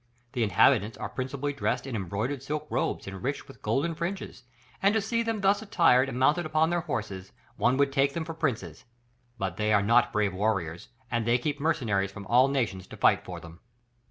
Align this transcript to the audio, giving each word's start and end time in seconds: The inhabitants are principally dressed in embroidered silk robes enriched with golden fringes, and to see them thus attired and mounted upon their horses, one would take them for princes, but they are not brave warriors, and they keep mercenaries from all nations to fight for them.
The 0.31 0.41
inhabitants 0.41 0.97
are 0.97 1.09
principally 1.09 1.53
dressed 1.53 1.85
in 1.85 1.95
embroidered 1.95 2.41
silk 2.41 2.65
robes 2.71 3.07
enriched 3.07 3.47
with 3.47 3.61
golden 3.61 3.93
fringes, 3.93 4.41
and 4.81 4.95
to 4.95 4.99
see 4.99 5.21
them 5.21 5.41
thus 5.41 5.61
attired 5.61 6.09
and 6.09 6.17
mounted 6.17 6.43
upon 6.43 6.71
their 6.71 6.81
horses, 6.81 7.31
one 7.55 7.77
would 7.77 7.91
take 7.93 8.13
them 8.15 8.25
for 8.25 8.33
princes, 8.33 8.83
but 9.37 9.57
they 9.57 9.71
are 9.71 9.83
not 9.83 10.11
brave 10.11 10.33
warriors, 10.33 10.87
and 11.11 11.27
they 11.27 11.37
keep 11.37 11.59
mercenaries 11.59 12.11
from 12.11 12.25
all 12.25 12.47
nations 12.47 12.87
to 12.87 12.97
fight 12.97 13.23
for 13.23 13.39
them. 13.39 13.59